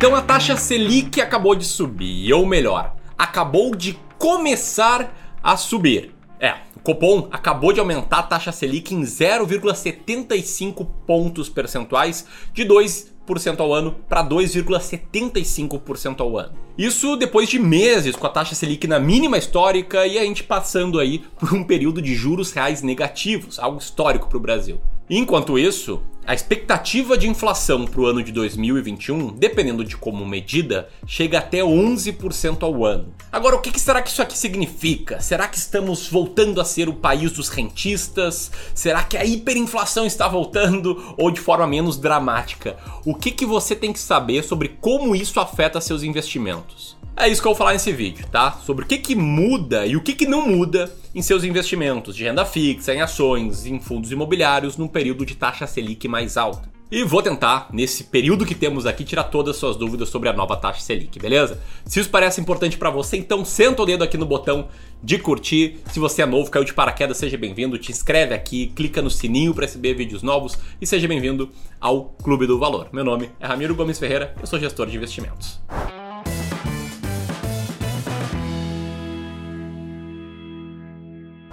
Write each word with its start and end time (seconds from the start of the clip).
Então 0.00 0.16
a 0.16 0.22
taxa 0.22 0.56
Selic 0.56 1.20
acabou 1.20 1.54
de 1.54 1.66
subir, 1.66 2.32
ou 2.32 2.46
melhor, 2.46 2.96
acabou 3.18 3.76
de 3.76 3.98
começar 4.16 5.14
a 5.42 5.58
subir. 5.58 6.14
É, 6.40 6.54
o 6.74 6.80
Copom 6.80 7.28
acabou 7.30 7.70
de 7.70 7.80
aumentar 7.80 8.20
a 8.20 8.22
taxa 8.22 8.50
Selic 8.50 8.94
em 8.94 9.02
0,75 9.02 10.86
pontos 11.06 11.50
percentuais 11.50 12.24
de 12.54 12.64
2 12.64 13.12
ao 13.58 13.74
ano 13.74 13.94
para 14.08 14.26
2,75% 14.26 16.20
ao 16.20 16.38
ano. 16.38 16.54
Isso 16.78 17.14
depois 17.16 17.50
de 17.50 17.58
meses 17.58 18.16
com 18.16 18.26
a 18.26 18.30
taxa 18.30 18.54
Selic 18.54 18.86
na 18.86 18.98
mínima 18.98 19.36
histórica 19.36 20.06
e 20.06 20.18
a 20.18 20.24
gente 20.24 20.42
passando 20.42 20.98
aí 20.98 21.18
por 21.38 21.52
um 21.52 21.62
período 21.62 22.00
de 22.00 22.14
juros 22.14 22.52
reais 22.52 22.80
negativos, 22.80 23.58
algo 23.58 23.78
histórico 23.78 24.28
para 24.28 24.38
o 24.38 24.40
Brasil. 24.40 24.80
Enquanto 25.10 25.58
isso, 25.58 26.02
a 26.30 26.34
expectativa 26.34 27.18
de 27.18 27.28
inflação 27.28 27.84
para 27.84 28.00
o 28.00 28.06
ano 28.06 28.22
de 28.22 28.30
2021, 28.30 29.32
dependendo 29.32 29.84
de 29.84 29.96
como 29.96 30.24
medida, 30.24 30.88
chega 31.04 31.40
até 31.40 31.58
11% 31.58 32.62
ao 32.62 32.84
ano. 32.84 33.12
Agora, 33.32 33.56
o 33.56 33.60
que 33.60 33.76
será 33.80 34.00
que 34.00 34.10
isso 34.10 34.22
aqui 34.22 34.38
significa? 34.38 35.20
Será 35.20 35.48
que 35.48 35.58
estamos 35.58 36.06
voltando 36.06 36.60
a 36.60 36.64
ser 36.64 36.88
o 36.88 36.94
país 36.94 37.32
dos 37.32 37.48
rentistas? 37.48 38.52
Será 38.72 39.02
que 39.02 39.16
a 39.16 39.24
hiperinflação 39.24 40.06
está 40.06 40.28
voltando? 40.28 41.16
Ou 41.18 41.32
de 41.32 41.40
forma 41.40 41.66
menos 41.66 41.96
dramática? 41.96 42.76
O 43.04 43.12
que, 43.12 43.32
que 43.32 43.44
você 43.44 43.74
tem 43.74 43.92
que 43.92 43.98
saber 43.98 44.44
sobre 44.44 44.68
como 44.80 45.16
isso 45.16 45.40
afeta 45.40 45.80
seus 45.80 46.04
investimentos? 46.04 46.96
É 47.20 47.28
isso 47.28 47.42
que 47.42 47.46
eu 47.46 47.50
vou 47.50 47.58
falar 47.58 47.74
nesse 47.74 47.92
vídeo, 47.92 48.26
tá? 48.32 48.52
Sobre 48.64 48.86
o 48.86 48.88
que, 48.88 48.96
que 48.96 49.14
muda 49.14 49.86
e 49.86 49.94
o 49.94 50.00
que, 50.00 50.14
que 50.14 50.24
não 50.24 50.48
muda 50.48 50.90
em 51.14 51.20
seus 51.20 51.44
investimentos 51.44 52.16
de 52.16 52.24
renda 52.24 52.46
fixa, 52.46 52.94
em 52.94 53.02
ações, 53.02 53.66
em 53.66 53.78
fundos 53.78 54.10
imobiliários, 54.10 54.78
num 54.78 54.88
período 54.88 55.26
de 55.26 55.34
taxa 55.34 55.66
Selic 55.66 56.08
mais 56.08 56.38
alta. 56.38 56.70
E 56.90 57.04
vou 57.04 57.20
tentar, 57.20 57.68
nesse 57.74 58.04
período 58.04 58.46
que 58.46 58.54
temos 58.54 58.86
aqui, 58.86 59.04
tirar 59.04 59.24
todas 59.24 59.54
as 59.54 59.60
suas 59.60 59.76
dúvidas 59.76 60.08
sobre 60.08 60.30
a 60.30 60.32
nova 60.32 60.56
taxa 60.56 60.80
Selic, 60.80 61.18
beleza? 61.18 61.60
Se 61.84 62.00
isso 62.00 62.08
parece 62.08 62.40
importante 62.40 62.78
para 62.78 62.88
você, 62.88 63.18
então 63.18 63.44
senta 63.44 63.82
o 63.82 63.86
dedo 63.86 64.02
aqui 64.02 64.16
no 64.16 64.24
botão 64.24 64.68
de 65.04 65.18
curtir. 65.18 65.78
Se 65.92 66.00
você 66.00 66.22
é 66.22 66.26
novo, 66.26 66.50
caiu 66.50 66.64
de 66.64 66.72
paraquedas, 66.72 67.18
seja 67.18 67.36
bem-vindo. 67.36 67.76
Te 67.76 67.92
inscreve 67.92 68.32
aqui, 68.32 68.68
clica 68.74 69.02
no 69.02 69.10
sininho 69.10 69.52
para 69.52 69.66
receber 69.66 69.92
vídeos 69.92 70.22
novos 70.22 70.58
e 70.80 70.86
seja 70.86 71.06
bem-vindo 71.06 71.50
ao 71.78 72.16
Clube 72.22 72.46
do 72.46 72.58
Valor. 72.58 72.88
Meu 72.94 73.04
nome 73.04 73.30
é 73.38 73.46
Ramiro 73.46 73.74
Gomes 73.74 73.98
Ferreira, 73.98 74.34
eu 74.40 74.46
sou 74.46 74.58
gestor 74.58 74.86
de 74.86 74.96
investimentos. 74.96 75.60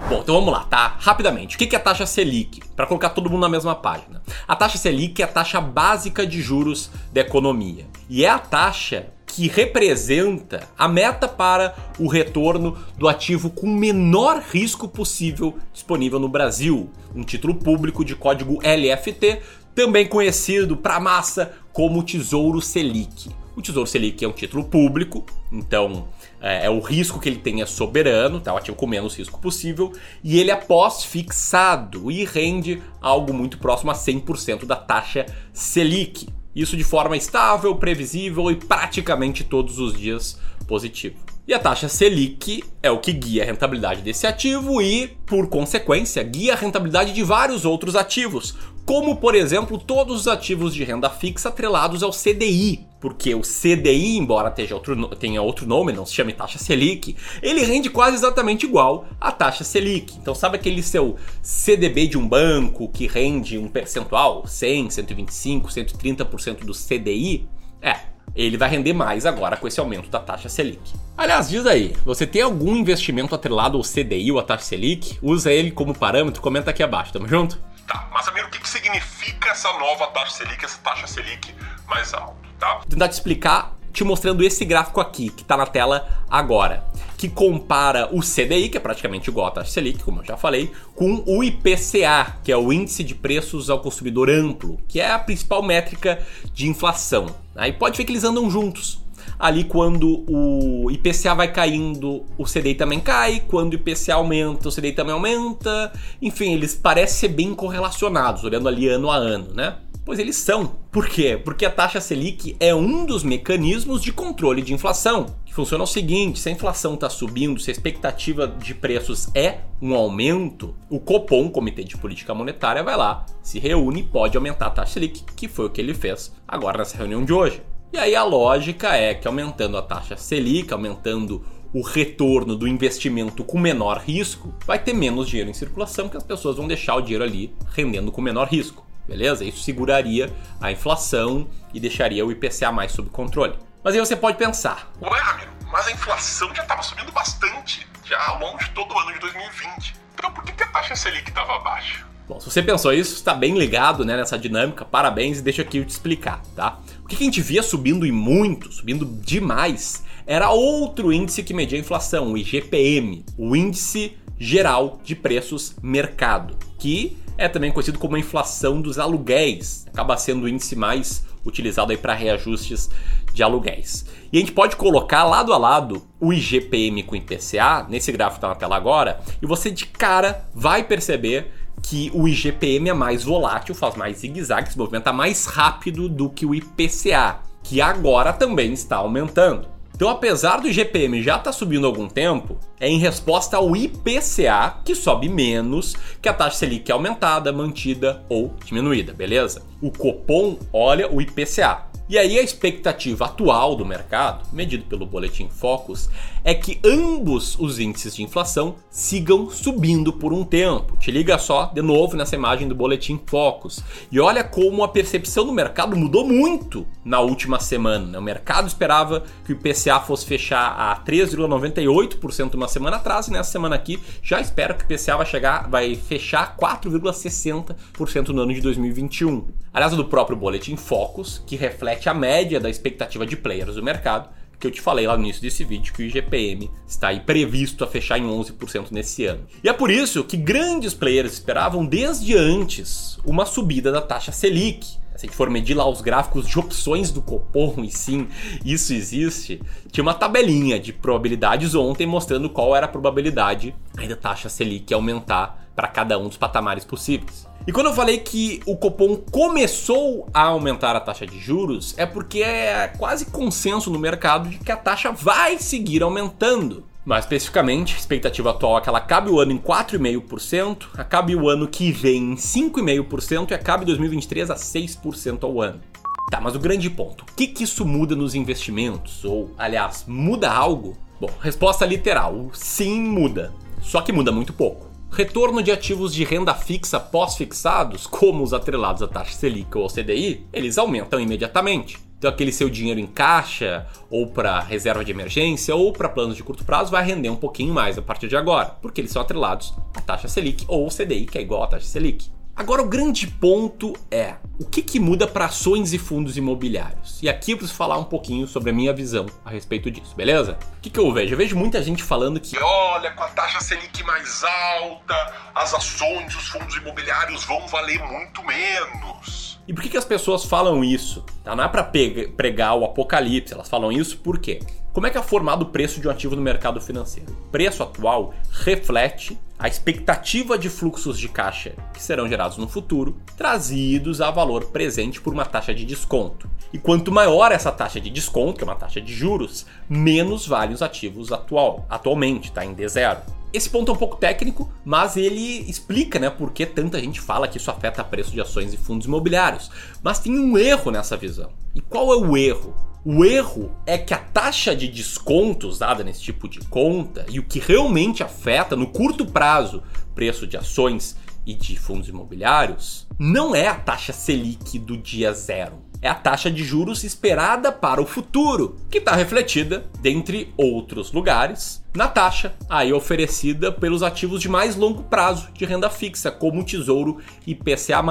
Bom, 0.08 0.20
então 0.22 0.36
vamos 0.36 0.50
lá, 0.50 0.64
tá? 0.64 0.96
Rapidamente. 1.00 1.54
O 1.54 1.58
que 1.58 1.76
é 1.76 1.78
a 1.78 1.82
taxa 1.82 2.06
Selic? 2.06 2.62
Para 2.74 2.86
colocar 2.86 3.10
todo 3.10 3.28
mundo 3.28 3.42
na 3.42 3.48
mesma 3.48 3.74
página. 3.74 4.22
A 4.46 4.56
taxa 4.56 4.78
Selic 4.78 5.20
é 5.20 5.24
a 5.26 5.28
taxa 5.28 5.60
básica 5.60 6.26
de 6.26 6.40
juros 6.40 6.90
da 7.12 7.20
economia. 7.20 7.86
E 8.08 8.24
é 8.24 8.30
a 8.30 8.38
taxa 8.38 9.08
que 9.26 9.48
representa 9.48 10.66
a 10.78 10.88
meta 10.88 11.28
para 11.28 11.74
o 11.98 12.08
retorno 12.08 12.78
do 12.96 13.06
ativo 13.06 13.50
com 13.50 13.66
menor 13.66 14.42
risco 14.50 14.88
possível 14.88 15.58
disponível 15.74 16.18
no 16.18 16.28
Brasil. 16.28 16.88
Um 17.14 17.22
título 17.22 17.54
público 17.54 18.02
de 18.02 18.16
código 18.16 18.60
LFT, 18.62 19.42
também 19.74 20.08
conhecido 20.08 20.74
para 20.74 20.96
a 20.96 21.00
massa 21.00 21.52
como 21.70 22.02
Tesouro 22.02 22.62
Selic. 22.62 23.28
O 23.58 23.60
Tesouro 23.60 23.88
Selic 23.88 24.24
é 24.24 24.28
um 24.28 24.32
título 24.32 24.62
público, 24.62 25.26
então 25.50 26.06
é, 26.40 26.66
é, 26.66 26.70
o 26.70 26.78
risco 26.78 27.18
que 27.18 27.28
ele 27.28 27.40
tem 27.40 27.60
é 27.60 27.66
soberano, 27.66 28.38
tá? 28.38 28.54
o 28.54 28.56
ativo 28.56 28.76
com 28.76 28.86
menos 28.86 29.16
risco 29.16 29.40
possível, 29.40 29.92
e 30.22 30.38
ele 30.38 30.52
é 30.52 30.54
pós-fixado 30.54 32.08
e 32.08 32.24
rende 32.24 32.80
algo 33.02 33.34
muito 33.34 33.58
próximo 33.58 33.90
a 33.90 33.94
100% 33.94 34.64
da 34.64 34.76
taxa 34.76 35.26
Selic. 35.52 36.28
Isso 36.54 36.76
de 36.76 36.84
forma 36.84 37.16
estável, 37.16 37.74
previsível 37.74 38.48
e 38.48 38.54
praticamente 38.54 39.42
todos 39.42 39.80
os 39.80 39.98
dias 39.98 40.38
positivo. 40.68 41.16
E 41.44 41.52
a 41.52 41.58
taxa 41.58 41.88
Selic 41.88 42.62
é 42.80 42.92
o 42.92 43.00
que 43.00 43.12
guia 43.12 43.42
a 43.42 43.46
rentabilidade 43.46 44.02
desse 44.02 44.24
ativo 44.24 44.80
e, 44.80 45.08
por 45.26 45.48
consequência, 45.48 46.22
guia 46.22 46.52
a 46.52 46.56
rentabilidade 46.56 47.12
de 47.12 47.24
vários 47.24 47.64
outros 47.64 47.96
ativos, 47.96 48.54
como 48.86 49.16
por 49.16 49.34
exemplo 49.34 49.78
todos 49.78 50.20
os 50.20 50.28
ativos 50.28 50.72
de 50.72 50.84
renda 50.84 51.10
fixa 51.10 51.48
atrelados 51.48 52.04
ao 52.04 52.12
CDI, 52.12 52.86
porque 53.00 53.34
o 53.34 53.42
CDI, 53.42 54.16
embora 54.18 54.54
outro, 54.72 55.08
tenha 55.16 55.40
outro 55.40 55.66
nome, 55.66 55.92
não 55.92 56.04
se 56.04 56.14
chame 56.14 56.32
taxa 56.32 56.58
Selic, 56.58 57.16
ele 57.42 57.64
rende 57.64 57.90
quase 57.90 58.16
exatamente 58.16 58.66
igual 58.66 59.06
à 59.20 59.30
taxa 59.30 59.64
Selic. 59.64 60.16
Então 60.16 60.34
sabe 60.34 60.56
aquele 60.56 60.82
seu 60.82 61.16
CDB 61.42 62.08
de 62.08 62.18
um 62.18 62.28
banco 62.28 62.88
que 62.88 63.06
rende 63.06 63.58
um 63.58 63.68
percentual, 63.68 64.46
100, 64.46 64.90
125, 64.90 65.68
130% 65.68 66.64
do 66.64 66.72
CDI? 66.72 67.48
É, 67.80 67.96
ele 68.34 68.56
vai 68.56 68.68
render 68.68 68.92
mais 68.92 69.26
agora 69.26 69.56
com 69.56 69.66
esse 69.66 69.80
aumento 69.80 70.08
da 70.08 70.20
taxa 70.20 70.48
Selic. 70.48 70.92
Aliás, 71.16 71.48
diz 71.48 71.66
aí, 71.66 71.94
você 72.04 72.26
tem 72.26 72.42
algum 72.42 72.76
investimento 72.76 73.34
atrelado 73.34 73.76
ao 73.76 73.82
CDI 73.82 74.32
ou 74.32 74.38
à 74.38 74.42
taxa 74.42 74.64
Selic? 74.64 75.18
Usa 75.22 75.52
ele 75.52 75.70
como 75.70 75.96
parâmetro, 75.96 76.42
comenta 76.42 76.70
aqui 76.70 76.82
abaixo, 76.82 77.12
tamo 77.12 77.28
junto? 77.28 77.60
Tá, 77.86 78.08
mas 78.12 78.28
amigo, 78.28 78.48
o 78.48 78.50
que, 78.50 78.60
que 78.60 78.68
significa 78.68 79.50
essa 79.50 79.72
nova 79.78 80.08
taxa 80.08 80.38
Selic, 80.38 80.64
essa 80.64 80.78
taxa 80.78 81.06
Selic 81.06 81.54
mais 81.86 82.12
alta, 82.12 82.47
Vou 82.60 82.86
tentar 82.88 83.08
te 83.08 83.12
explicar 83.12 83.78
te 83.98 84.04
mostrando 84.04 84.44
esse 84.44 84.64
gráfico 84.64 85.00
aqui, 85.00 85.28
que 85.28 85.42
está 85.42 85.56
na 85.56 85.66
tela 85.66 86.06
agora, 86.30 86.84
que 87.16 87.28
compara 87.28 88.08
o 88.12 88.20
CDI, 88.20 88.68
que 88.68 88.76
é 88.76 88.80
praticamente 88.80 89.28
igual 89.28 89.48
à 89.48 89.50
taxa 89.50 89.72
Selic, 89.72 90.04
como 90.04 90.20
eu 90.20 90.24
já 90.24 90.36
falei, 90.36 90.70
com 90.94 91.24
o 91.26 91.42
IPCA, 91.42 92.36
que 92.44 92.52
é 92.52 92.56
o 92.56 92.72
Índice 92.72 93.02
de 93.02 93.14
Preços 93.14 93.68
ao 93.68 93.80
Consumidor 93.80 94.30
Amplo, 94.30 94.78
que 94.86 95.00
é 95.00 95.10
a 95.10 95.18
principal 95.18 95.64
métrica 95.64 96.24
de 96.54 96.68
inflação. 96.68 97.26
Aí 97.56 97.72
pode 97.72 97.98
ver 97.98 98.04
que 98.04 98.12
eles 98.12 98.22
andam 98.22 98.48
juntos 98.48 99.00
ali 99.38 99.64
quando 99.64 100.24
o 100.28 100.90
IPCA 100.90 101.34
vai 101.34 101.52
caindo, 101.52 102.24
o 102.36 102.44
CDI 102.44 102.74
também 102.74 103.00
cai, 103.00 103.42
quando 103.46 103.72
o 103.72 103.76
IPCA 103.76 104.14
aumenta, 104.14 104.68
o 104.68 104.72
CDI 104.72 104.92
também 104.92 105.12
aumenta. 105.12 105.92
Enfim, 106.20 106.54
eles 106.54 106.74
parecem 106.74 107.16
ser 107.16 107.28
bem 107.28 107.54
correlacionados, 107.54 108.44
olhando 108.44 108.68
ali 108.68 108.88
ano 108.88 109.10
a 109.10 109.16
ano, 109.16 109.54
né? 109.54 109.76
Pois 110.08 110.18
eles 110.18 110.36
são. 110.36 110.68
Por 110.90 111.06
quê? 111.06 111.36
Porque 111.36 111.66
a 111.66 111.70
taxa 111.70 112.00
Selic 112.00 112.56
é 112.58 112.74
um 112.74 113.04
dos 113.04 113.22
mecanismos 113.22 114.00
de 114.00 114.10
controle 114.10 114.62
de 114.62 114.72
inflação. 114.72 115.26
Que 115.44 115.52
funciona 115.52 115.84
o 115.84 115.86
seguinte: 115.86 116.38
se 116.38 116.48
a 116.48 116.52
inflação 116.52 116.94
está 116.94 117.10
subindo, 117.10 117.60
se 117.60 117.70
a 117.70 117.72
expectativa 117.72 118.48
de 118.48 118.74
preços 118.74 119.28
é 119.34 119.58
um 119.82 119.94
aumento, 119.94 120.74
o 120.88 120.98
Copom, 120.98 121.50
Comitê 121.50 121.84
de 121.84 121.98
Política 121.98 122.32
Monetária, 122.32 122.82
vai 122.82 122.96
lá, 122.96 123.26
se 123.42 123.58
reúne 123.58 124.00
e 124.00 124.02
pode 124.02 124.34
aumentar 124.34 124.68
a 124.68 124.70
taxa 124.70 124.94
Selic, 124.94 125.24
que 125.36 125.46
foi 125.46 125.66
o 125.66 125.70
que 125.70 125.78
ele 125.78 125.92
fez 125.92 126.34
agora 126.48 126.78
nessa 126.78 126.96
reunião 126.96 127.22
de 127.22 127.34
hoje. 127.34 127.60
E 127.92 127.98
aí 127.98 128.16
a 128.16 128.24
lógica 128.24 128.96
é 128.96 129.12
que 129.12 129.28
aumentando 129.28 129.76
a 129.76 129.82
taxa 129.82 130.16
Selic, 130.16 130.72
aumentando 130.72 131.44
o 131.70 131.82
retorno 131.82 132.56
do 132.56 132.66
investimento 132.66 133.44
com 133.44 133.58
menor 133.58 133.98
risco, 133.98 134.54
vai 134.64 134.82
ter 134.82 134.94
menos 134.94 135.28
dinheiro 135.28 135.50
em 135.50 135.54
circulação, 135.54 136.08
que 136.08 136.16
as 136.16 136.24
pessoas 136.24 136.56
vão 136.56 136.66
deixar 136.66 136.96
o 136.96 137.02
dinheiro 137.02 137.24
ali 137.24 137.54
rendendo 137.74 138.10
com 138.10 138.22
menor 138.22 138.48
risco. 138.48 138.87
Beleza? 139.08 139.44
Isso 139.44 139.62
seguraria 139.62 140.30
a 140.60 140.70
inflação 140.70 141.48
e 141.72 141.80
deixaria 141.80 142.24
o 142.24 142.30
IPCA 142.30 142.70
mais 142.70 142.92
sob 142.92 143.08
controle. 143.08 143.58
Mas 143.82 143.94
aí 143.94 144.00
você 144.00 144.14
pode 144.14 144.36
pensar: 144.36 144.92
Ué, 145.00 145.18
Ramiro, 145.18 145.50
mas 145.72 145.86
a 145.86 145.92
inflação 145.92 146.54
já 146.54 146.62
estava 146.62 146.82
subindo 146.82 147.10
bastante, 147.10 147.88
já 148.04 148.22
ao 148.28 148.38
longo 148.38 148.58
de 148.58 148.68
todo 148.70 148.94
o 148.94 148.98
ano 148.98 149.14
de 149.14 149.18
2020. 149.20 149.96
Então 150.14 150.30
por 150.30 150.44
que 150.44 150.62
a 150.62 150.66
taxa 150.68 150.94
Selic 150.94 151.28
estava 151.28 151.58
baixa? 151.60 152.06
Bom, 152.28 152.38
se 152.38 152.50
você 152.50 152.62
pensou 152.62 152.92
isso, 152.92 153.14
está 153.14 153.32
bem 153.32 153.56
ligado 153.56 154.04
né, 154.04 154.14
nessa 154.14 154.38
dinâmica, 154.38 154.84
parabéns 154.84 155.38
e 155.38 155.42
deixa 155.42 155.62
aqui 155.62 155.78
eu 155.78 155.84
te 155.86 155.88
explicar, 155.88 156.42
tá? 156.54 156.78
O 157.02 157.08
que 157.08 157.16
a 157.16 157.18
gente 157.18 157.40
via 157.40 157.62
subindo 157.62 158.04
e 158.04 158.12
muito, 158.12 158.70
subindo 158.70 159.06
demais, 159.06 160.04
era 160.26 160.50
outro 160.50 161.10
índice 161.10 161.42
que 161.42 161.54
media 161.54 161.78
a 161.78 161.80
inflação, 161.80 162.32
o 162.32 162.36
IGPM, 162.36 163.24
o 163.38 163.56
Índice 163.56 164.18
Geral 164.38 165.00
de 165.02 165.16
Preços 165.16 165.74
Mercado, 165.82 166.58
que 166.78 167.16
é 167.38 167.48
também 167.48 167.70
conhecido 167.70 167.98
como 167.98 168.16
a 168.16 168.18
inflação 168.18 168.82
dos 168.82 168.98
aluguéis, 168.98 169.86
acaba 169.86 170.16
sendo 170.16 170.44
o 170.44 170.48
índice 170.48 170.74
mais 170.74 171.24
utilizado 171.46 171.92
aí 171.92 171.96
para 171.96 172.12
reajustes 172.12 172.90
de 173.32 173.42
aluguéis. 173.42 174.04
E 174.32 174.36
a 174.36 174.40
gente 174.40 174.52
pode 174.52 174.74
colocar 174.74 175.24
lado 175.24 175.52
a 175.52 175.56
lado 175.56 176.02
o 176.20 176.32
IGPM 176.32 177.04
com 177.04 177.12
o 177.14 177.16
IPCA, 177.16 177.86
nesse 177.88 178.10
gráfico 178.10 178.40
que 178.40 178.46
está 178.46 178.48
na 178.48 178.54
tela 178.56 178.76
agora, 178.76 179.20
e 179.40 179.46
você 179.46 179.70
de 179.70 179.86
cara 179.86 180.48
vai 180.52 180.82
perceber 180.82 181.52
que 181.80 182.10
o 182.12 182.26
IGPM 182.26 182.90
é 182.90 182.92
mais 182.92 183.22
volátil, 183.22 183.74
faz 183.74 183.94
mais 183.94 184.18
zigue-zague, 184.18 184.72
se 184.72 184.76
movimenta 184.76 185.12
mais 185.12 185.46
rápido 185.46 186.08
do 186.08 186.28
que 186.28 186.44
o 186.44 186.54
IPCA, 186.54 187.38
que 187.62 187.80
agora 187.80 188.32
também 188.32 188.72
está 188.72 188.96
aumentando. 188.96 189.77
Então, 189.94 190.08
apesar 190.08 190.60
do 190.60 190.68
IGPM 190.68 191.22
já 191.22 191.32
estar 191.32 191.44
tá 191.44 191.52
subindo 191.52 191.84
há 191.84 191.88
algum 191.88 192.08
tempo, 192.08 192.56
é 192.78 192.88
em 192.88 192.98
resposta 192.98 193.56
ao 193.56 193.76
IPCA 193.76 194.76
que 194.84 194.94
sobe 194.94 195.28
menos 195.28 195.96
que 196.22 196.28
a 196.28 196.32
taxa 196.32 196.58
Selic 196.58 196.90
é 196.90 196.94
aumentada, 196.94 197.52
mantida 197.52 198.22
ou 198.28 198.54
diminuída, 198.64 199.12
beleza? 199.12 199.62
O 199.82 199.90
Copom 199.90 200.56
olha 200.72 201.12
o 201.12 201.20
IPCA. 201.20 201.88
E 202.08 202.16
aí 202.16 202.38
a 202.38 202.42
expectativa 202.42 203.26
atual 203.26 203.76
do 203.76 203.84
mercado, 203.84 204.48
medido 204.50 204.84
pelo 204.84 205.04
boletim 205.04 205.46
Focus, 205.50 206.08
é 206.42 206.54
que 206.54 206.80
ambos 206.82 207.54
os 207.58 207.78
índices 207.78 208.16
de 208.16 208.22
inflação 208.22 208.76
sigam 208.90 209.50
subindo 209.50 210.10
por 210.10 210.32
um 210.32 210.42
tempo. 210.42 210.96
Te 210.96 211.10
liga 211.10 211.36
só 211.36 211.66
de 211.66 211.82
novo 211.82 212.16
nessa 212.16 212.34
imagem 212.34 212.66
do 212.66 212.74
boletim 212.74 213.20
Focus. 213.26 213.84
E 214.10 214.18
olha 214.18 214.42
como 214.42 214.82
a 214.82 214.88
percepção 214.88 215.44
do 215.44 215.52
mercado 215.52 215.94
mudou 215.94 216.26
muito 216.26 216.86
na 217.04 217.20
última 217.20 217.60
semana. 217.60 218.06
Né? 218.06 218.18
O 218.18 218.22
mercado 218.22 218.66
esperava 218.66 219.24
que 219.44 219.52
o 219.52 219.56
IPCA 219.56 220.00
fosse 220.00 220.24
fechar 220.24 220.76
a 220.78 221.04
3,98% 221.04 222.54
uma 222.54 222.68
semana 222.68 222.96
atrás 222.96 223.28
e 223.28 223.32
nessa 223.32 223.50
semana 223.50 223.76
aqui 223.76 224.02
já 224.22 224.40
espera 224.40 224.72
que 224.72 224.82
o 224.82 224.86
IPCA 224.86 225.18
vai 225.18 225.26
chegar, 225.26 225.68
vai 225.68 225.94
fechar 225.94 226.56
4,60% 226.56 228.28
no 228.28 228.40
ano 228.40 228.54
de 228.54 228.62
2021. 228.62 229.46
Aliás, 229.78 229.94
do 229.94 230.04
próprio 230.04 230.36
boletim 230.36 230.74
Focus, 230.74 231.40
que 231.46 231.54
reflete 231.54 232.08
a 232.08 232.12
média 232.12 232.58
da 232.58 232.68
expectativa 232.68 233.24
de 233.24 233.36
players 233.36 233.76
do 233.76 233.82
mercado, 233.82 234.28
que 234.58 234.66
eu 234.66 234.72
te 234.72 234.80
falei 234.80 235.06
lá 235.06 235.16
no 235.16 235.22
início 235.22 235.40
desse 235.40 235.62
vídeo 235.62 235.92
que 235.92 236.02
o 236.02 236.04
IGPM 236.04 236.68
está 236.84 237.10
aí 237.10 237.20
previsto 237.20 237.84
a 237.84 237.86
fechar 237.86 238.18
em 238.18 238.26
11% 238.26 238.88
nesse 238.90 239.24
ano. 239.24 239.46
E 239.62 239.68
é 239.68 239.72
por 239.72 239.88
isso 239.88 240.24
que 240.24 240.36
grandes 240.36 240.94
players 240.94 241.34
esperavam 241.34 241.86
desde 241.86 242.36
antes 242.36 243.20
uma 243.24 243.46
subida 243.46 243.92
da 243.92 244.02
taxa 244.02 244.32
Selic. 244.32 244.84
Se 244.84 244.98
a 245.14 245.18
gente 245.20 245.36
for 245.36 245.48
medir 245.48 245.74
lá 245.74 245.88
os 245.88 246.00
gráficos 246.00 246.48
de 246.48 246.58
opções 246.58 247.12
do 247.12 247.22
Copom, 247.22 247.84
e 247.84 247.90
sim, 247.92 248.26
isso 248.64 248.92
existe, 248.92 249.62
tinha 249.92 250.02
uma 250.02 250.14
tabelinha 250.14 250.80
de 250.80 250.92
probabilidades 250.92 251.76
ontem 251.76 252.04
mostrando 252.04 252.50
qual 252.50 252.74
era 252.74 252.86
a 252.86 252.88
probabilidade 252.88 253.72
da 254.08 254.16
taxa 254.16 254.48
Selic 254.48 254.92
aumentar 254.92 255.57
para 255.78 255.86
cada 255.86 256.18
um 256.18 256.26
dos 256.26 256.36
patamares 256.36 256.84
possíveis. 256.84 257.46
E 257.64 257.70
quando 257.70 257.86
eu 257.86 257.94
falei 257.94 258.18
que 258.18 258.60
o 258.66 258.76
Copom 258.76 259.16
começou 259.30 260.28
a 260.34 260.42
aumentar 260.42 260.96
a 260.96 261.00
taxa 261.00 261.24
de 261.24 261.38
juros, 261.38 261.94
é 261.96 262.04
porque 262.04 262.42
é 262.42 262.88
quase 262.98 263.26
consenso 263.26 263.88
no 263.88 263.96
mercado 263.96 264.48
de 264.48 264.58
que 264.58 264.72
a 264.72 264.76
taxa 264.76 265.12
vai 265.12 265.56
seguir 265.58 266.02
aumentando. 266.02 266.84
Mais 267.04 267.24
especificamente, 267.24 267.94
a 267.94 267.98
expectativa 267.98 268.50
atual 268.50 268.78
é 268.78 268.80
que 268.80 268.88
ela 268.88 268.98
acabe 268.98 269.30
o 269.30 269.38
ano 269.38 269.52
em 269.52 269.58
4,5%, 269.58 270.88
acabe 270.98 271.36
o 271.36 271.48
ano 271.48 271.68
que 271.68 271.92
vem 271.92 272.32
em 272.32 272.34
5,5% 272.34 273.52
e 273.52 273.54
acabe 273.54 273.84
2023 273.84 274.50
a 274.50 274.56
6% 274.56 275.44
ao 275.44 275.62
ano. 275.62 275.80
Tá, 276.28 276.40
mas 276.40 276.56
o 276.56 276.58
grande 276.58 276.90
ponto, 276.90 277.22
o 277.22 277.34
que, 277.36 277.46
que 277.46 277.62
isso 277.62 277.86
muda 277.86 278.16
nos 278.16 278.34
investimentos? 278.34 279.24
Ou, 279.24 279.54
aliás, 279.56 280.04
muda 280.08 280.50
algo? 280.50 280.98
Bom, 281.20 281.30
resposta 281.40 281.86
literal, 281.86 282.50
sim 282.52 283.00
muda. 283.00 283.52
Só 283.80 284.00
que 284.00 284.12
muda 284.12 284.32
muito 284.32 284.52
pouco. 284.52 284.87
Retorno 285.10 285.62
de 285.62 285.72
ativos 285.72 286.14
de 286.14 286.22
renda 286.22 286.54
fixa 286.54 287.00
pós-fixados, 287.00 288.06
como 288.06 288.44
os 288.44 288.52
atrelados 288.52 289.02
à 289.02 289.08
taxa 289.08 289.32
Selic 289.32 289.76
ou 289.76 289.88
CDI, 289.88 290.46
eles 290.52 290.78
aumentam 290.78 291.18
imediatamente. 291.18 291.98
Então 292.18 292.30
aquele 292.30 292.52
seu 292.52 292.68
dinheiro 292.68 293.00
em 293.00 293.06
caixa, 293.06 293.86
ou 294.10 294.26
para 294.26 294.60
reserva 294.60 295.04
de 295.04 295.10
emergência, 295.10 295.74
ou 295.74 295.92
para 295.92 296.08
planos 296.08 296.36
de 296.36 296.42
curto 296.42 296.64
prazo, 296.64 296.90
vai 296.90 297.04
render 297.04 297.30
um 297.30 297.36
pouquinho 297.36 297.72
mais 297.72 297.96
a 297.96 298.02
partir 298.02 298.28
de 298.28 298.36
agora, 298.36 298.76
porque 298.82 299.00
eles 299.00 299.10
são 299.10 299.22
atrelados 299.22 299.74
à 299.96 300.00
taxa 300.00 300.28
Selic 300.28 300.64
ou 300.68 300.88
CDI, 300.88 301.26
que 301.26 301.38
é 301.38 301.42
igual 301.42 301.64
à 301.64 301.66
taxa 301.66 301.86
Selic. 301.86 302.30
Agora 302.58 302.82
o 302.82 302.88
grande 302.88 303.24
ponto 303.24 303.94
é 304.10 304.34
o 304.58 304.64
que, 304.64 304.82
que 304.82 304.98
muda 304.98 305.28
para 305.28 305.44
ações 305.44 305.92
e 305.92 305.98
fundos 305.98 306.36
imobiliários. 306.36 307.22
E 307.22 307.28
aqui 307.28 307.52
eu 307.52 307.56
preciso 307.56 307.78
falar 307.78 307.96
um 307.98 308.04
pouquinho 308.04 308.48
sobre 308.48 308.70
a 308.70 308.72
minha 308.72 308.92
visão 308.92 309.26
a 309.44 309.50
respeito 309.50 309.88
disso, 309.88 310.16
beleza? 310.16 310.58
O 310.76 310.80
que, 310.80 310.90
que 310.90 310.98
eu 310.98 311.12
vejo? 311.12 311.34
Eu 311.34 311.38
vejo 311.38 311.54
muita 311.54 311.80
gente 311.80 312.02
falando 312.02 312.40
que 312.40 312.58
olha, 312.58 313.12
com 313.12 313.22
a 313.22 313.28
taxa 313.28 313.60
Selic 313.60 314.02
mais 314.02 314.42
alta, 314.42 315.34
as 315.54 315.72
ações, 315.72 316.34
os 316.34 316.48
fundos 316.48 316.74
imobiliários 316.74 317.44
vão 317.44 317.64
valer 317.68 318.02
muito 318.04 318.44
menos. 318.44 319.60
E 319.68 319.72
por 319.72 319.80
que, 319.80 319.90
que 319.90 319.96
as 319.96 320.04
pessoas 320.04 320.44
falam 320.44 320.82
isso? 320.82 321.24
Tá? 321.44 321.54
Não 321.54 321.62
é 321.62 321.68
para 321.68 321.84
pregar 321.84 322.74
o 322.74 322.84
apocalipse, 322.84 323.54
elas 323.54 323.68
falam 323.68 323.92
isso 323.92 324.18
por 324.18 324.40
quê? 324.40 324.58
Como 324.98 325.06
é 325.06 325.10
que 325.10 325.16
é 325.16 325.22
formado 325.22 325.62
o 325.62 325.66
preço 325.66 326.00
de 326.00 326.08
um 326.08 326.10
ativo 326.10 326.34
no 326.34 326.42
mercado 326.42 326.80
financeiro? 326.80 327.30
O 327.30 327.50
preço 327.52 327.84
atual 327.84 328.34
reflete 328.50 329.38
a 329.56 329.68
expectativa 329.68 330.58
de 330.58 330.68
fluxos 330.68 331.16
de 331.16 331.28
caixa 331.28 331.72
que 331.94 332.02
serão 332.02 332.28
gerados 332.28 332.58
no 332.58 332.66
futuro, 332.66 333.16
trazidos 333.36 334.20
a 334.20 334.28
valor 334.32 334.64
presente 334.72 335.20
por 335.20 335.32
uma 335.32 335.44
taxa 335.44 335.72
de 335.72 335.84
desconto. 335.84 336.50
E 336.72 336.78
quanto 336.78 337.12
maior 337.12 337.52
essa 337.52 337.70
taxa 337.70 338.00
de 338.00 338.10
desconto, 338.10 338.58
que 338.58 338.64
é 338.64 338.66
uma 338.66 338.74
taxa 338.74 339.00
de 339.00 339.14
juros, 339.14 339.66
menos 339.88 340.48
vale 340.48 340.74
os 340.74 340.82
ativos 340.82 341.30
atual, 341.30 341.86
atualmente, 341.88 342.50
tá 342.50 342.64
em 342.64 342.74
D0. 342.74 343.18
Esse 343.52 343.70
ponto 343.70 343.92
é 343.92 343.94
um 343.94 343.98
pouco 343.98 344.16
técnico, 344.16 344.68
mas 344.84 345.16
ele 345.16 345.60
explica, 345.70 346.18
né, 346.18 346.28
por 346.28 346.50
que 346.50 346.66
tanta 346.66 346.98
gente 346.98 347.20
fala 347.20 347.46
que 347.46 347.58
isso 347.58 347.70
afeta 347.70 348.02
preço 348.02 348.32
de 348.32 348.40
ações 348.40 348.74
e 348.74 348.76
fundos 348.76 349.06
imobiliários. 349.06 349.70
Mas 350.02 350.18
tem 350.18 350.36
um 350.36 350.58
erro 350.58 350.90
nessa 350.90 351.16
visão. 351.16 351.50
E 351.72 351.80
qual 351.80 352.12
é 352.12 352.16
o 352.16 352.36
erro? 352.36 352.87
O 353.10 353.24
erro 353.24 353.72
é 353.86 353.96
que 353.96 354.12
a 354.12 354.18
taxa 354.18 354.76
de 354.76 354.86
descontos 354.86 355.78
dada 355.78 356.04
nesse 356.04 356.20
tipo 356.20 356.46
de 356.46 356.60
conta 356.66 357.24
e 357.30 357.38
o 357.38 357.42
que 357.42 357.58
realmente 357.58 358.22
afeta 358.22 358.76
no 358.76 358.86
curto 358.86 359.24
prazo 359.24 359.82
preço 360.14 360.46
de 360.46 360.58
ações 360.58 361.16
e 361.46 361.54
de 361.54 361.78
fundos 361.78 362.10
imobiliários 362.10 363.08
não 363.18 363.56
é 363.56 363.66
a 363.66 363.74
taxa 363.74 364.12
Selic 364.12 364.78
do 364.78 364.94
dia 364.94 365.32
zero. 365.32 365.82
É 366.02 366.08
a 366.10 366.14
taxa 366.14 366.50
de 366.50 366.62
juros 366.62 367.02
esperada 367.02 367.72
para 367.72 368.02
o 368.02 368.06
futuro, 368.06 368.76
que 368.90 368.98
está 368.98 369.16
refletida, 369.16 369.86
dentre 370.02 370.52
outros 370.54 371.10
lugares, 371.10 371.82
na 371.96 372.08
taxa 372.08 372.54
aí 372.68 372.92
oferecida 372.92 373.72
pelos 373.72 374.02
ativos 374.02 374.42
de 374.42 374.50
mais 374.50 374.76
longo 374.76 375.04
prazo 375.04 375.48
de 375.54 375.64
renda 375.64 375.88
fixa, 375.88 376.30
como 376.30 376.60
o 376.60 376.64
Tesouro 376.64 377.18
IPCA+, 377.46 378.02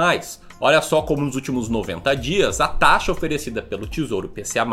Olha 0.59 0.81
só 0.81 1.03
como 1.03 1.23
nos 1.23 1.35
últimos 1.35 1.69
90 1.69 2.15
dias 2.15 2.59
a 2.59 2.67
taxa 2.67 3.11
oferecida 3.11 3.61
pelo 3.61 3.85
Tesouro 3.85 4.27
PCA+, 4.27 4.65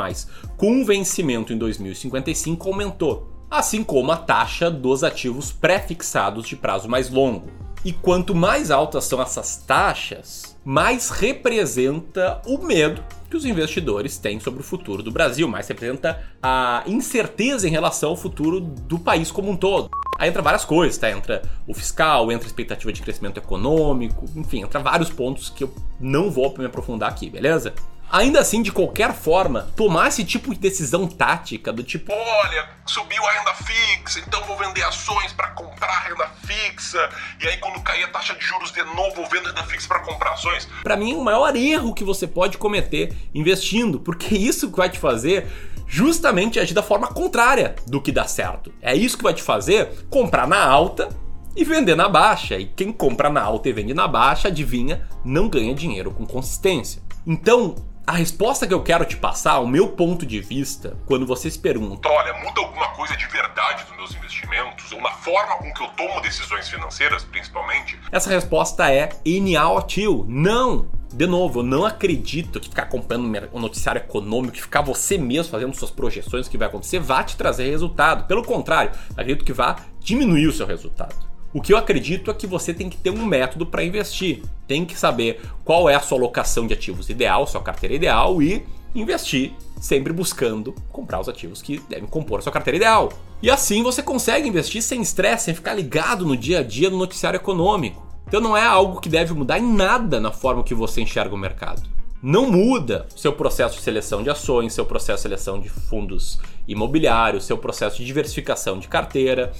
com 0.56 0.84
vencimento 0.84 1.52
em 1.52 1.58
2055 1.58 2.68
aumentou, 2.68 3.30
assim 3.50 3.84
como 3.84 4.10
a 4.10 4.16
taxa 4.16 4.70
dos 4.70 5.04
ativos 5.04 5.52
pré-fixados 5.52 6.48
de 6.48 6.56
prazo 6.56 6.88
mais 6.88 7.10
longo. 7.10 7.48
E 7.84 7.92
quanto 7.92 8.34
mais 8.34 8.70
altas 8.70 9.04
são 9.04 9.20
essas 9.20 9.58
taxas, 9.58 10.53
mais 10.64 11.10
representa 11.10 12.40
o 12.46 12.58
medo 12.58 13.02
que 13.28 13.36
os 13.36 13.44
investidores 13.44 14.16
têm 14.16 14.40
sobre 14.40 14.60
o 14.60 14.64
futuro 14.64 15.02
do 15.02 15.10
Brasil, 15.10 15.48
mais 15.48 15.68
representa 15.68 16.22
a 16.42 16.82
incerteza 16.86 17.68
em 17.68 17.70
relação 17.70 18.10
ao 18.10 18.16
futuro 18.16 18.60
do 18.60 18.98
país 18.98 19.30
como 19.30 19.50
um 19.50 19.56
todo. 19.56 19.90
Aí 20.18 20.28
entra 20.28 20.40
várias 20.40 20.64
coisas, 20.64 20.96
tá? 20.96 21.10
Entra 21.10 21.42
o 21.66 21.74
fiscal, 21.74 22.30
entra 22.30 22.46
a 22.46 22.48
expectativa 22.48 22.92
de 22.92 23.02
crescimento 23.02 23.38
econômico, 23.38 24.24
enfim, 24.36 24.62
entra 24.62 24.80
vários 24.80 25.10
pontos 25.10 25.50
que 25.50 25.64
eu 25.64 25.74
não 26.00 26.30
vou 26.30 26.54
me 26.56 26.64
aprofundar 26.64 27.10
aqui, 27.10 27.28
beleza? 27.28 27.74
Ainda 28.10 28.40
assim, 28.40 28.62
de 28.62 28.70
qualquer 28.70 29.12
forma, 29.12 29.72
tomar 29.76 30.08
esse 30.08 30.24
tipo 30.24 30.54
de 30.54 30.60
decisão 30.60 31.08
tática 31.08 31.72
do 31.72 31.82
tipo, 31.82 32.12
olha, 32.12 32.68
subiu 32.86 33.24
a 33.26 33.32
renda 33.32 33.54
fixa, 33.54 34.20
então 34.20 34.42
vou 34.44 34.56
vender 34.56 34.82
ações 34.84 35.32
para 35.32 35.48
comprar 35.48 36.08
renda 36.08 36.28
fixa, 36.46 37.10
e 37.40 37.48
aí 37.48 37.56
quando 37.58 37.82
cair 37.82 38.04
a 38.04 38.08
taxa 38.08 38.34
de 38.34 38.44
juros 38.44 38.70
de 38.70 38.82
novo, 38.84 39.16
vou 39.16 39.28
vender 39.28 39.48
renda 39.48 39.64
fixa 39.64 39.88
para 39.88 40.00
comprar 40.00 40.34
ações. 40.34 40.68
Para 40.82 40.96
mim, 40.96 41.14
o 41.14 41.24
maior 41.24 41.56
erro 41.56 41.94
que 41.94 42.04
você 42.04 42.26
pode 42.26 42.56
cometer 42.56 43.12
investindo, 43.34 43.98
porque 43.98 44.34
isso 44.36 44.70
que 44.70 44.76
vai 44.76 44.88
te 44.88 44.98
fazer 44.98 45.46
justamente 45.86 46.58
agir 46.58 46.74
da 46.74 46.82
forma 46.82 47.08
contrária 47.08 47.74
do 47.86 48.00
que 48.00 48.12
dá 48.12 48.26
certo. 48.26 48.72
É 48.80 48.94
isso 48.94 49.16
que 49.16 49.24
vai 49.24 49.34
te 49.34 49.42
fazer 49.42 50.06
comprar 50.08 50.46
na 50.46 50.64
alta 50.64 51.08
e 51.56 51.64
vender 51.64 51.94
na 51.94 52.08
baixa. 52.08 52.56
E 52.56 52.66
quem 52.66 52.92
compra 52.92 53.30
na 53.30 53.42
alta 53.42 53.68
e 53.68 53.72
vende 53.72 53.94
na 53.94 54.08
baixa, 54.08 54.48
adivinha, 54.48 55.06
não 55.24 55.48
ganha 55.48 55.74
dinheiro 55.74 56.10
com 56.10 56.26
consistência. 56.26 57.02
Então, 57.26 57.74
a 58.06 58.12
resposta 58.12 58.66
que 58.66 58.74
eu 58.74 58.82
quero 58.82 59.04
te 59.04 59.16
passar, 59.16 59.58
o 59.60 59.66
meu 59.66 59.88
ponto 59.88 60.26
de 60.26 60.40
vista, 60.40 60.96
quando 61.06 61.26
vocês 61.26 61.56
perguntam: 61.56 62.12
Olha, 62.12 62.34
muda 62.34 62.60
alguma 62.60 62.88
coisa 62.88 63.16
de 63.16 63.26
verdade 63.26 63.84
nos 63.88 63.96
meus 63.96 64.14
investimentos, 64.14 64.92
ou 64.92 65.00
na 65.00 65.12
forma 65.12 65.56
com 65.56 65.72
que 65.72 65.82
eu 65.82 65.88
tomo 65.88 66.20
decisões 66.20 66.68
financeiras, 66.68 67.24
principalmente? 67.24 67.98
Essa 68.12 68.30
resposta 68.30 68.92
é 68.92 69.08
NAOTIL. 69.24 70.26
Não! 70.28 70.86
De 71.14 71.26
novo, 71.26 71.60
eu 71.60 71.62
não 71.62 71.84
acredito 71.86 72.58
que 72.58 72.68
ficar 72.68 72.82
acompanhando 72.82 73.48
o 73.52 73.60
noticiário 73.60 74.00
econômico, 74.00 74.54
que 74.54 74.62
ficar 74.62 74.82
você 74.82 75.16
mesmo 75.16 75.52
fazendo 75.52 75.72
suas 75.74 75.90
projeções 75.90 76.46
do 76.46 76.50
que 76.50 76.58
vai 76.58 76.66
acontecer, 76.66 76.98
vai 76.98 77.24
te 77.24 77.36
trazer 77.36 77.70
resultado. 77.70 78.26
Pelo 78.26 78.42
contrário, 78.42 78.90
acredito 79.12 79.44
que 79.44 79.52
vai 79.52 79.76
diminuir 80.00 80.48
o 80.48 80.52
seu 80.52 80.66
resultado. 80.66 81.14
O 81.54 81.60
que 81.60 81.72
eu 81.72 81.76
acredito 81.76 82.32
é 82.32 82.34
que 82.34 82.48
você 82.48 82.74
tem 82.74 82.90
que 82.90 82.96
ter 82.96 83.10
um 83.10 83.24
método 83.24 83.64
para 83.64 83.84
investir. 83.84 84.42
Tem 84.66 84.84
que 84.84 84.98
saber 84.98 85.40
qual 85.64 85.88
é 85.88 85.94
a 85.94 86.00
sua 86.00 86.18
alocação 86.18 86.66
de 86.66 86.74
ativos 86.74 87.08
ideal, 87.08 87.46
sua 87.46 87.62
carteira 87.62 87.94
ideal 87.94 88.42
e 88.42 88.64
investir 88.92 89.52
sempre 89.80 90.12
buscando 90.12 90.74
comprar 90.90 91.20
os 91.20 91.28
ativos 91.28 91.62
que 91.62 91.80
devem 91.88 92.08
compor 92.08 92.40
a 92.40 92.42
sua 92.42 92.50
carteira 92.50 92.76
ideal. 92.76 93.12
E 93.40 93.48
assim 93.48 93.84
você 93.84 94.02
consegue 94.02 94.48
investir 94.48 94.82
sem 94.82 95.00
estresse, 95.00 95.44
sem 95.44 95.54
ficar 95.54 95.74
ligado 95.74 96.26
no 96.26 96.36
dia 96.36 96.58
a 96.58 96.62
dia 96.64 96.90
no 96.90 96.98
noticiário 96.98 97.36
econômico. 97.36 98.04
Então 98.26 98.40
não 98.40 98.56
é 98.56 98.66
algo 98.66 99.00
que 99.00 99.08
deve 99.08 99.32
mudar 99.32 99.60
em 99.60 99.74
nada 99.74 100.18
na 100.18 100.32
forma 100.32 100.64
que 100.64 100.74
você 100.74 101.02
enxerga 101.02 101.36
o 101.36 101.38
mercado. 101.38 101.82
Não 102.20 102.50
muda 102.50 103.06
seu 103.14 103.32
processo 103.32 103.76
de 103.76 103.82
seleção 103.82 104.24
de 104.24 104.30
ações, 104.30 104.72
seu 104.72 104.84
processo 104.84 105.18
de 105.18 105.22
seleção 105.22 105.60
de 105.60 105.68
fundos 105.68 106.40
imobiliários, 106.66 107.44
seu 107.44 107.58
processo 107.58 107.98
de 107.98 108.04
diversificação 108.04 108.78
de 108.78 108.88
carteira. 108.88 109.52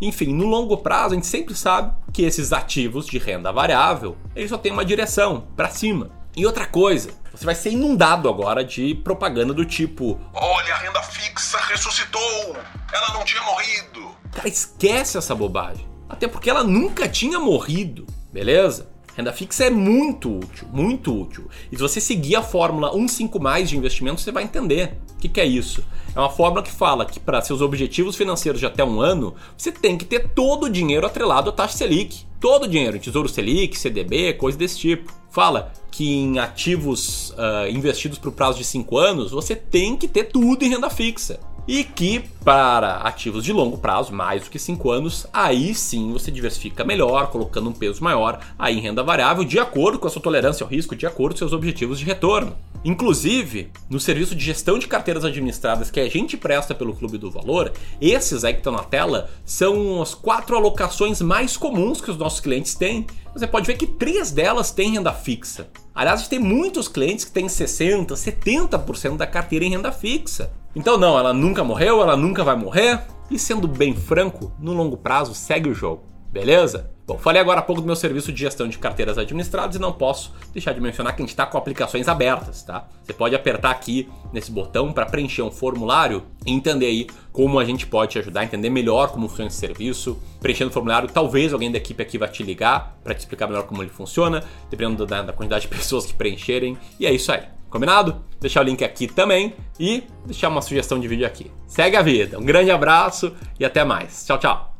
Enfim, 0.00 0.32
no 0.32 0.46
longo 0.46 0.78
prazo 0.78 1.12
a 1.12 1.16
gente 1.16 1.26
sempre 1.26 1.54
sabe 1.54 1.94
que 2.12 2.22
esses 2.22 2.52
ativos 2.52 3.06
de 3.06 3.18
renda 3.18 3.52
variável, 3.52 4.16
eles 4.34 4.50
só 4.50 4.58
têm 4.58 4.72
uma 4.72 4.84
direção, 4.84 5.46
para 5.56 5.68
cima. 5.68 6.10
E 6.34 6.46
outra 6.46 6.66
coisa, 6.66 7.10
você 7.32 7.44
vai 7.44 7.54
ser 7.54 7.70
inundado 7.70 8.28
agora 8.28 8.64
de 8.64 8.94
propaganda 8.94 9.52
do 9.52 9.64
tipo: 9.64 10.18
Olha, 10.32 10.74
a 10.74 10.78
renda 10.78 11.02
fixa 11.02 11.58
ressuscitou! 11.68 12.56
Ela 12.92 13.12
não 13.12 13.24
tinha 13.24 13.42
morrido! 13.42 14.16
Cara, 14.32 14.48
esquece 14.48 15.18
essa 15.18 15.34
bobagem. 15.34 15.86
Até 16.08 16.26
porque 16.26 16.48
ela 16.48 16.64
nunca 16.64 17.08
tinha 17.08 17.38
morrido, 17.38 18.06
beleza? 18.32 18.90
Renda 19.14 19.32
fixa 19.32 19.64
é 19.64 19.70
muito 19.70 20.38
útil, 20.38 20.68
muito 20.72 21.14
útil. 21.14 21.48
E 21.70 21.76
se 21.76 21.82
você 21.82 22.00
seguir 22.00 22.36
a 22.36 22.42
fórmula 22.42 22.90
155 22.92 23.38
mais 23.38 23.68
de 23.68 23.76
investimento, 23.76 24.20
você 24.20 24.32
vai 24.32 24.44
entender. 24.44 24.98
O 25.14 25.18
que, 25.18 25.28
que 25.28 25.40
é 25.40 25.44
isso? 25.44 25.84
É 26.14 26.20
uma 26.20 26.28
fórmula 26.28 26.62
que 26.62 26.70
fala 26.70 27.06
que 27.06 27.18
para 27.18 27.40
seus 27.40 27.62
objetivos 27.62 28.16
financeiros 28.16 28.60
de 28.60 28.66
até 28.66 28.84
um 28.84 29.00
ano, 29.00 29.34
você 29.56 29.72
tem 29.72 29.96
que 29.96 30.04
ter 30.04 30.28
todo 30.28 30.64
o 30.64 30.70
dinheiro 30.70 31.06
atrelado 31.06 31.48
à 31.48 31.52
taxa 31.52 31.78
Selic. 31.78 32.26
Todo 32.38 32.64
o 32.64 32.68
dinheiro, 32.68 32.98
Tesouro 32.98 33.28
Selic, 33.28 33.78
CDB, 33.78 34.34
coisa 34.34 34.58
desse 34.58 34.78
tipo. 34.78 35.12
Fala 35.30 35.72
que 35.90 36.04
em 36.04 36.38
ativos 36.38 37.30
uh, 37.30 37.70
investidos 37.70 38.18
por 38.18 38.32
prazo 38.32 38.58
de 38.58 38.64
5 38.64 38.98
anos, 38.98 39.30
você 39.30 39.54
tem 39.56 39.96
que 39.96 40.06
ter 40.06 40.24
tudo 40.24 40.64
em 40.64 40.68
renda 40.68 40.90
fixa. 40.90 41.40
E 41.66 41.84
que 41.84 42.24
para 42.44 42.96
ativos 42.96 43.44
de 43.44 43.52
longo 43.52 43.78
prazo, 43.78 44.12
mais 44.12 44.42
do 44.42 44.50
que 44.50 44.58
5 44.58 44.90
anos, 44.90 45.26
aí 45.32 45.74
sim 45.74 46.12
você 46.12 46.30
diversifica 46.30 46.84
melhor, 46.84 47.28
colocando 47.30 47.70
um 47.70 47.72
peso 47.72 48.02
maior 48.02 48.40
aí 48.58 48.78
em 48.78 48.80
renda 48.80 49.02
variável, 49.02 49.44
de 49.44 49.60
acordo 49.60 49.98
com 49.98 50.08
a 50.08 50.10
sua 50.10 50.20
tolerância 50.20 50.64
ao 50.64 50.70
risco, 50.70 50.96
de 50.96 51.06
acordo 51.06 51.34
com 51.34 51.38
seus 51.38 51.52
objetivos 51.52 52.00
de 52.00 52.04
retorno. 52.04 52.56
Inclusive, 52.84 53.70
no 53.88 54.00
serviço 54.00 54.34
de 54.34 54.44
gestão 54.44 54.76
de 54.76 54.88
carteiras 54.88 55.24
administradas 55.24 55.88
que 55.88 56.00
a 56.00 56.08
gente 56.08 56.36
presta 56.36 56.74
pelo 56.74 56.96
Clube 56.96 57.16
do 57.16 57.30
Valor, 57.30 57.72
esses 58.00 58.44
aí 58.44 58.54
que 58.54 58.58
estão 58.58 58.72
na 58.72 58.82
tela 58.82 59.30
são 59.44 60.02
as 60.02 60.14
quatro 60.14 60.56
alocações 60.56 61.22
mais 61.22 61.56
comuns 61.56 62.00
que 62.00 62.10
os 62.10 62.16
nossos 62.16 62.40
clientes 62.40 62.74
têm. 62.74 63.06
Você 63.32 63.46
pode 63.46 63.68
ver 63.68 63.76
que 63.76 63.86
três 63.86 64.32
delas 64.32 64.72
têm 64.72 64.94
renda 64.94 65.12
fixa. 65.12 65.68
Aliás, 65.94 66.18
a 66.18 66.22
gente 66.22 66.30
tem 66.30 66.38
muitos 66.40 66.88
clientes 66.88 67.24
que 67.24 67.30
têm 67.30 67.46
60%, 67.46 68.08
70% 68.08 69.16
da 69.16 69.28
carteira 69.28 69.64
em 69.64 69.70
renda 69.70 69.92
fixa. 69.92 70.50
Então, 70.74 70.96
não, 70.96 71.18
ela 71.18 71.32
nunca 71.32 71.62
morreu, 71.62 72.00
ela 72.00 72.16
nunca 72.16 72.42
vai 72.42 72.56
morrer. 72.56 73.00
E 73.30 73.38
sendo 73.38 73.66
bem 73.66 73.94
franco, 73.94 74.52
no 74.58 74.72
longo 74.72 74.96
prazo 74.96 75.34
segue 75.34 75.68
o 75.68 75.74
jogo, 75.74 76.02
beleza? 76.30 76.90
Bom, 77.04 77.18
falei 77.18 77.42
agora 77.42 77.60
há 77.60 77.62
pouco 77.62 77.80
do 77.80 77.86
meu 77.86 77.96
serviço 77.96 78.32
de 78.32 78.40
gestão 78.40 78.68
de 78.68 78.78
carteiras 78.78 79.18
administradas 79.18 79.74
e 79.74 79.78
não 79.78 79.92
posso 79.92 80.32
deixar 80.52 80.72
de 80.72 80.80
mencionar 80.80 81.14
que 81.14 81.20
a 81.20 81.24
gente 81.24 81.30
está 81.30 81.44
com 81.44 81.58
aplicações 81.58 82.06
abertas, 82.06 82.62
tá? 82.62 82.86
Você 83.02 83.12
pode 83.12 83.34
apertar 83.34 83.70
aqui 83.70 84.08
nesse 84.32 84.50
botão 84.50 84.92
para 84.92 85.04
preencher 85.04 85.42
um 85.42 85.50
formulário 85.50 86.22
e 86.46 86.52
entender 86.52 86.86
aí 86.86 87.06
como 87.32 87.58
a 87.58 87.64
gente 87.64 87.86
pode 87.86 88.12
te 88.12 88.18
ajudar 88.20 88.42
a 88.42 88.44
entender 88.44 88.70
melhor 88.70 89.10
como 89.10 89.28
funciona 89.28 89.48
esse 89.48 89.58
serviço. 89.58 90.16
Preenchendo 90.40 90.70
o 90.70 90.72
formulário, 90.72 91.08
talvez 91.08 91.52
alguém 91.52 91.72
da 91.72 91.78
equipe 91.78 92.00
aqui 92.02 92.16
vai 92.16 92.28
te 92.28 92.42
ligar 92.42 92.96
para 93.02 93.14
te 93.14 93.20
explicar 93.20 93.48
melhor 93.48 93.64
como 93.64 93.82
ele 93.82 93.90
funciona, 93.90 94.44
dependendo 94.70 95.04
da 95.04 95.32
quantidade 95.32 95.62
de 95.62 95.68
pessoas 95.74 96.06
que 96.06 96.14
preencherem. 96.14 96.78
E 97.00 97.06
é 97.06 97.12
isso 97.12 97.32
aí. 97.32 97.42
Combinado? 97.72 98.22
Deixar 98.38 98.60
o 98.60 98.64
link 98.64 98.84
aqui 98.84 99.06
também 99.06 99.54
e 99.80 100.04
deixar 100.26 100.50
uma 100.50 100.60
sugestão 100.60 101.00
de 101.00 101.08
vídeo 101.08 101.26
aqui. 101.26 101.50
Segue 101.66 101.96
a 101.96 102.02
vida. 102.02 102.38
Um 102.38 102.44
grande 102.44 102.70
abraço 102.70 103.34
e 103.58 103.64
até 103.64 103.82
mais. 103.82 104.26
Tchau, 104.26 104.38
tchau. 104.38 104.71